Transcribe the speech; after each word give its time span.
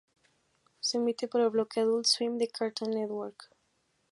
Se 0.79 0.97
emite 0.97 1.27
por 1.27 1.41
el 1.41 1.51
bloque 1.51 1.79
Adult 1.79 2.07
Swim 2.07 2.39
de 2.39 2.47
Cartoon 2.47 2.89
Network. 2.89 3.51